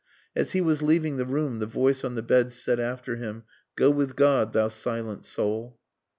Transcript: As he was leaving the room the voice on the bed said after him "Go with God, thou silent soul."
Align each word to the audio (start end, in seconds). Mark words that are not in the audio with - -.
As 0.35 0.53
he 0.53 0.61
was 0.61 0.81
leaving 0.81 1.17
the 1.17 1.27
room 1.27 1.59
the 1.59 1.67
voice 1.67 2.03
on 2.03 2.15
the 2.15 2.23
bed 2.23 2.51
said 2.53 2.79
after 2.79 3.17
him 3.17 3.43
"Go 3.75 3.91
with 3.91 4.15
God, 4.15 4.51
thou 4.51 4.67
silent 4.67 5.25
soul." 5.25 5.77